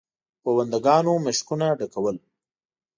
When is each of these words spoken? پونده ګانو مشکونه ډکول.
پونده 0.41 0.79
ګانو 0.85 1.13
مشکونه 1.25 1.67
ډکول. 1.79 2.17